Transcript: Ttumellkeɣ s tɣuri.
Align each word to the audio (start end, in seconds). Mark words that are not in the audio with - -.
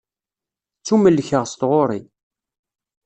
Ttumellkeɣ 0.79 1.43
s 1.51 1.53
tɣuri. 1.59 2.01